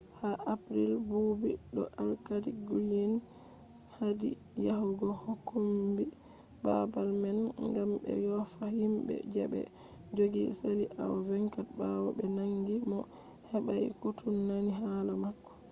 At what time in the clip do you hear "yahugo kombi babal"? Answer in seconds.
4.65-7.09